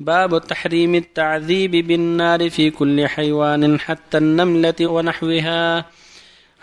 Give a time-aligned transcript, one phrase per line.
[0.00, 5.84] باب تحريم التعذيب بالنار في كل حيوان حتى النملة ونحوها.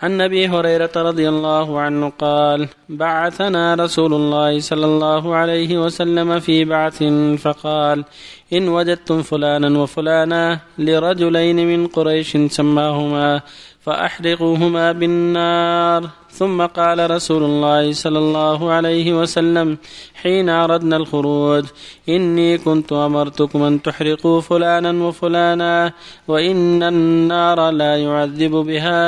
[0.02, 6.64] عن أبي هريرة رضي الله عنه قال بعثنا رسول الله صلى الله عليه وسلم في
[6.64, 7.02] بعث
[7.38, 8.04] فقال
[8.52, 13.40] إن وجدتم فلانا وفلانا لرجلين من قريش سماهما
[13.84, 16.10] فأحرقوهما بالنار.
[16.34, 19.78] ثم قال رسول الله صلى الله عليه وسلم
[20.14, 21.64] حين أردنا الخروج
[22.08, 25.92] إني كنت أمرتكم أن تحرقوا فلانا وفلانا
[26.28, 29.02] وإن النار لا يعذب بها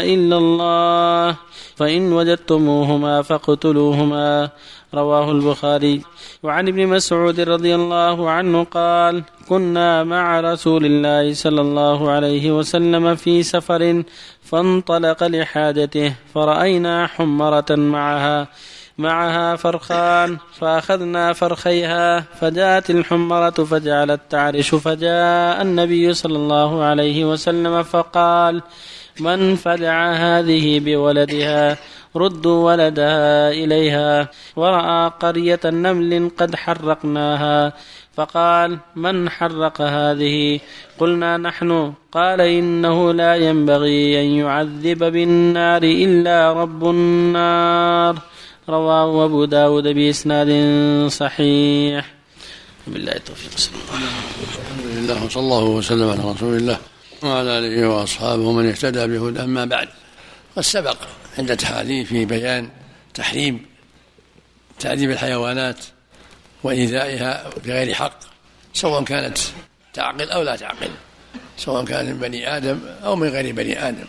[0.00, 1.36] إلا الله.
[1.76, 4.48] فإن وجدتموهما فاقتلوهما.
[4.94, 6.02] رواه البخاري.
[6.42, 13.14] وعن ابن مسعود رضي الله عنه قال كنا مع رسول الله صلى الله عليه وسلم
[13.14, 14.02] في سفر
[14.42, 18.48] فانطلق لحاجته فرأينا حمرة معها
[18.98, 28.62] معها فرخان فأخذنا فرخيها فجاءت الحمرة فجعلت تعرش فجاء النبي صلى الله عليه وسلم فقال
[29.20, 31.78] من فدع هذه بولدها؟
[32.16, 37.72] ردوا ولدها إليها ورأى قرية نمل قد حرقناها
[38.16, 40.60] فقال من حرق هذه؟
[40.98, 41.92] قلنا نحن.
[42.12, 48.18] قال إنه لا ينبغي أن يعذب بالنار إلا رب النار.
[48.68, 50.50] رواه أبو داود بإسناد
[51.08, 52.14] صحيح.
[52.86, 53.50] بالله التوفيق.
[53.94, 54.08] الله
[54.60, 56.78] الحمد لله وصلى الله وسلم على رسول الله
[57.22, 59.88] وعلى آله وأصحابه ومن اهتدى بهدى أما بعد.
[60.56, 60.96] قد سبق
[61.38, 62.68] عند تحاليل في بيان
[63.14, 63.66] تحريم
[64.78, 65.78] تعذيب الحيوانات
[66.62, 68.18] وإيذائها بغير حق
[68.74, 69.38] سواء كانت
[69.94, 70.90] تعقل أو لا تعقل
[71.56, 74.04] سواء كان من بني آدم أو من غير بني آدم.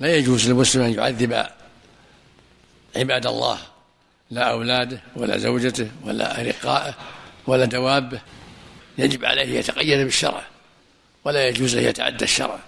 [0.00, 1.46] لا يجوز للمسلم أن يعذب
[2.96, 3.58] عباد الله
[4.30, 6.94] لا أولاده ولا زوجته ولا أرقائه
[7.46, 8.20] ولا دوابه.
[8.98, 10.42] يجب عليه يتقيد بالشرع
[11.24, 12.58] ولا يجوز أن يتعدى الشرع.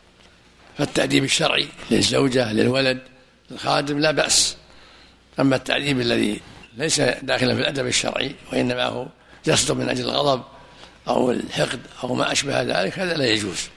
[0.78, 2.98] فالتأديب الشرعي للزوجة للولد
[3.50, 4.56] للخادم لا بأس.
[5.40, 6.40] أما التعذيب الذي
[6.76, 9.06] ليس داخلا في الأدب الشرعي وإنما هو
[9.46, 10.42] يصدر من أجل الغضب
[11.08, 13.68] أو الحقد أو ما أشبه ذلك هذا لا يجوز.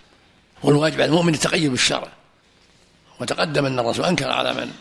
[0.64, 2.08] والواجب على المؤمن التقيد بالشرع
[3.20, 4.72] وتقدم أن الرسول أنكر على من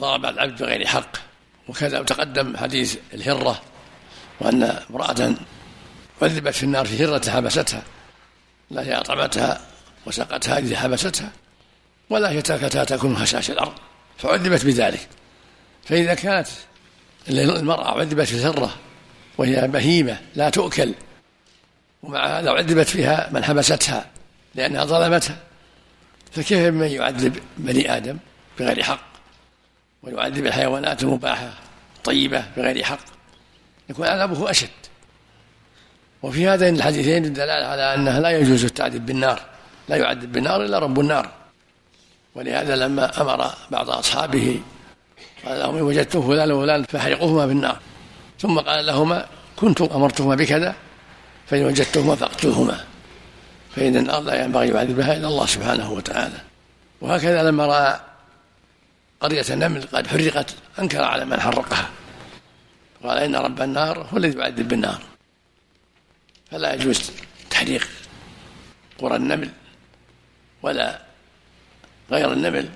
[0.00, 1.16] ضرب العبد بغير حق.
[1.68, 3.62] وكذا تقدم حديث الهرة
[4.40, 5.34] وأن امرأة
[6.22, 7.82] عذبت في النار في هرة حبستها.
[8.70, 9.60] لا هي أطعمتها
[10.06, 11.30] وسقتها إذ حبستها
[12.10, 13.74] ولا هي تركتها تكون خشاش الأرض.
[14.18, 15.08] فعذبت بذلك.
[15.84, 16.48] فإذا كانت
[17.28, 18.74] المرأة عذبت في الهرة
[19.38, 20.94] وهي بهيمة لا تؤكل
[22.02, 24.06] ومع هذا عذبت فيها من حبستها
[24.54, 25.36] لأنها ظلمتها.
[26.32, 28.18] فكيف من يعذب بني آدم
[28.58, 29.12] بغير حق؟
[30.02, 31.50] ويعذب الحيوانات المباحة
[32.04, 32.98] طيبة بغير حق.
[33.90, 34.68] يكون عذابه أشد.
[36.22, 39.42] وفي هذين الحديثين الدلالة على أنه لا يجوز التعذيب بالنار
[39.88, 41.30] لا يعذب بالنار إلا رب النار.
[42.34, 44.60] ولهذا لما أمر بعض أصحابه
[45.46, 47.78] قال لهم إن وجدتم فلان وفلان فحرقوهما بالنار.
[48.40, 50.74] ثم قال لهما كنت أمرتهما بكذا
[51.46, 52.84] فإن وجدتهما فأقتلهما.
[53.76, 56.40] فإن النار لا ينبغي يعذبها إلا الله سبحانه وتعالى.
[57.00, 58.00] وهكذا لما رأى
[59.20, 61.90] قرية النمل قد حرقت أنكر على من حرقها.
[63.02, 65.02] قال إن رب النار هو الذي يعذب بالنار.
[66.50, 67.10] فلا يجوز
[67.50, 67.88] تحريق
[68.98, 69.50] قرى النمل
[70.62, 71.00] ولا
[72.10, 72.68] غير النمل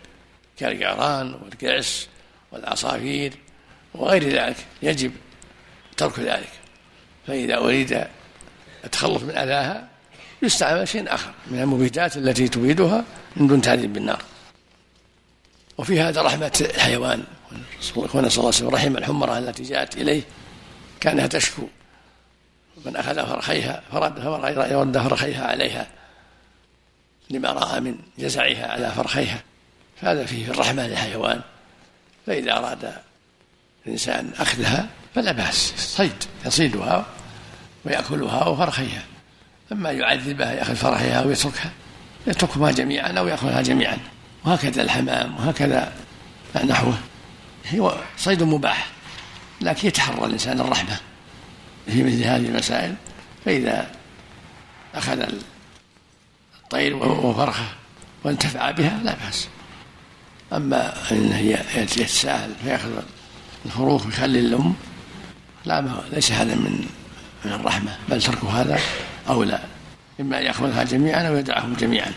[0.57, 2.09] كالقعران والقعس
[2.57, 3.33] والعصافير
[3.95, 5.13] وغير ذلك يجب
[5.97, 6.51] ترك ذلك.
[7.27, 8.07] فإذا أريد
[8.85, 9.89] التخلص من أذاها
[10.43, 13.05] يستعمل شيء آخر من المبيدات التي تبيدها
[13.37, 14.23] من دون تعذيب بالنار.
[15.79, 17.25] وفي هذا رحمة الحيوان
[17.97, 20.23] ونسأل الله عليه وسلم رحم الحمرة التي جاءت إليه
[21.01, 21.63] كانها تشكو.
[22.85, 24.19] من أخذ فرخيها فرد
[24.71, 25.87] يرد فرخيها عليها
[27.31, 29.43] لما رأى من جزعها على فرخيها.
[30.01, 31.41] فهذا فيه الرحمة للحيوان.
[32.27, 32.93] فإذا أراد
[33.87, 37.07] الإنسان أخذها فلا بأس صيد يصيدها
[37.85, 39.03] ويأكلها وفرخيها
[39.73, 41.71] أما يعذبها يأخذ فرخها ويتركها
[42.27, 43.99] يتركها جميعا أو يأخذها جميعا
[44.45, 45.93] وهكذا الحمام وهكذا
[46.65, 46.99] نحوه.
[47.75, 48.87] هو صيد مباح
[49.61, 51.01] لكن يتحرى الإنسان الرحمة
[51.87, 52.95] في مثل هذه المسائل.
[53.45, 53.91] فإذا
[54.95, 55.27] أخذ
[56.63, 57.67] الطير وفرخه
[58.25, 59.49] وانتفع بها لا بأس.
[60.53, 62.91] أما أن هي يتساهل فيأخذ
[63.67, 64.75] الفروخ ويخلي الأم
[65.65, 66.87] لا ما ليس هذا من
[67.45, 68.81] من الرحمة بل ترك هذا
[69.29, 69.61] أولى
[70.21, 72.13] إما أن يأخذها جميعا أو يدعهم جميعا.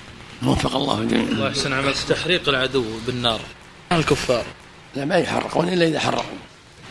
[0.46, 3.42] وفق الله الجميع الله يحسن عمل تحريق العدو بالنار.
[3.92, 4.46] الكفار.
[4.96, 6.38] لا ما يحرقون إلا إذا حرقوا.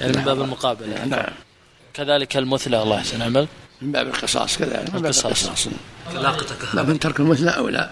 [0.00, 1.04] يعني من باب المقابلة.
[1.04, 1.32] نعم.
[1.94, 3.48] كذلك المثلى الله يحسن عمل.
[3.82, 5.68] من باب القصاص كذلك من باب القصاص.
[6.14, 7.90] علاقتك لكن ترك المثل أولى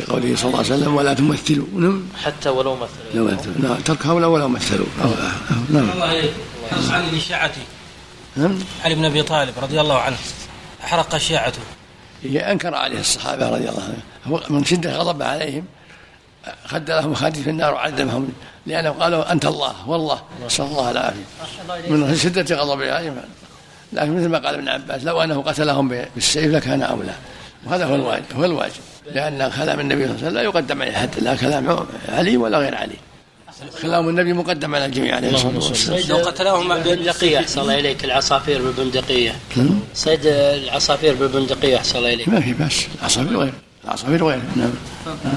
[0.00, 1.66] لقوله صلى الله عليه وسلم ولا تمثلوا.
[1.74, 2.02] نعم.
[2.24, 3.54] حتى ولو مثل لو مثلوا.
[3.58, 4.86] نعم ترك هؤلاء ولا مثلوا.
[5.02, 5.32] أولى.
[5.70, 5.90] نعم.
[5.90, 6.32] الله عليك.
[6.70, 7.62] حرص على شيعته.
[8.36, 8.58] نعم.
[8.84, 10.16] علي بن أبي طالب رضي الله عنه.
[10.84, 11.60] أحرق شيعته.
[12.22, 15.64] هي أنكر عليه الصحابة رضي الله عنهم هو من شدة غضبه عليهم
[16.66, 18.28] خد لهم خادم في النار وعذبهم
[18.66, 21.24] لأنه قالوا أنت الله والله نسأل الله العافية.
[21.90, 23.16] من شدة غضبه عليهم.
[23.92, 27.14] لكن مثل ما قال ابن عباس لو أنه قتلهم بالسيف لكان أولى.
[27.66, 28.80] وهذا هو الواجب هو الواجب.
[29.14, 32.58] لأن كلام النبي صلى الله عليه وسلم لا يقدم عليه حد لا كلام علي ولا
[32.58, 32.96] غير علي.
[33.82, 36.00] كلام النبي مقدم على الجميع عليه الصلاة والسلام.
[36.08, 39.32] لو قتلهم بالبندقية أحسن الله إليك العصافير بالبندقية.
[39.94, 42.28] صيد العصافير بالبندقية أحسن الله إليك.
[42.28, 42.86] ما في بس.
[43.00, 43.52] العصافير غير
[43.84, 44.40] العصافير غير.
[44.56, 44.70] نعم.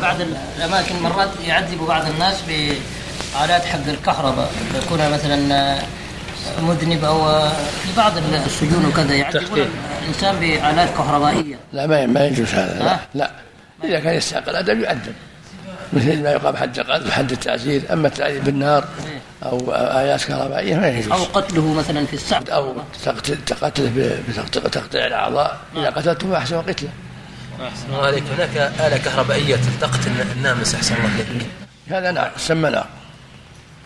[0.01, 0.15] بعض
[0.57, 4.51] الأماكن مرات يعذبوا بعض الناس بآلات حق الكهرباء.
[4.85, 5.79] يكون مثلا
[6.61, 7.49] مذنب أو
[7.83, 9.67] في بعض السجون وكذا يعذبون
[10.01, 11.55] الإنسان بآلات كهربائية.
[11.73, 12.83] لا ما ما يجوز هذا.
[12.83, 13.31] لا؟ لا.
[13.83, 15.13] إذا كان يستحق الأدب يؤدب.
[15.93, 17.81] مثل ما يقام حد القذف حد التعزير.
[17.93, 18.85] أما التعذيب بالنار
[19.43, 21.11] أو آيات كهربائية ما يجوز.
[21.11, 25.57] أو قتله مثلا في السعد أو تقتل تقتله بتقطيع الأعضاء.
[25.75, 26.89] إذا قتلته فاحسن قتله
[27.89, 28.23] الله عليك.
[28.37, 31.47] هناك آلة كهربائية تقتل الناموس أحسن الله إليك
[31.89, 32.87] هذا نار سمى نار.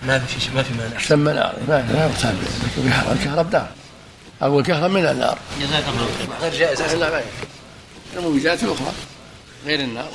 [0.04, 1.00] ما في شيء ما في مانع.
[1.00, 2.36] سمى نار ما ما يقتل
[2.78, 3.68] بكهرباء الكهرب نار
[4.42, 5.38] أو الكهرب من النار.
[5.62, 6.28] جزاك الله خير.
[6.42, 6.82] غير جائز.
[6.82, 7.28] لا ما يجوز
[8.18, 8.92] الموجودات الأخرى
[9.66, 10.10] غير النار.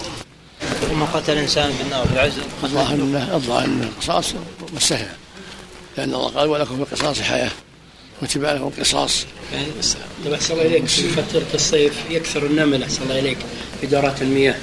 [0.91, 4.35] ثم قتل إنسان بالنار بالعزل الظاهر انه الظاهر ان القصاص
[4.73, 5.09] مستهل
[5.97, 7.51] لأن الله قال ولكم في القصاص حياة.
[8.23, 9.27] كتب لكم القصاص
[9.79, 10.87] بس طب أحسن الله إليك.
[10.87, 11.95] في فتره الصيف.
[12.11, 13.39] يكثر النمل أحسن الله إليك.
[13.81, 14.55] في دورات المياه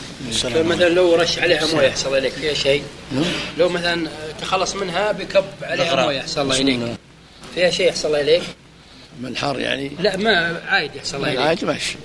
[0.44, 2.34] مثلا لو رش عليها موية أحسن الله إليك.
[2.34, 2.84] فيها شيء.
[3.12, 3.24] نعم.
[3.58, 4.10] لو مثلا
[4.42, 6.06] تخلص منها بكب عليها.
[6.06, 6.80] موية أحسن الله إليك.
[7.56, 8.44] فيها شيء أحسن الله إليك؟
[9.22, 9.92] من حار يعني.
[10.00, 11.40] لا ما عادي أحسن الله إليك.
[11.40, 11.96] عادي ماشي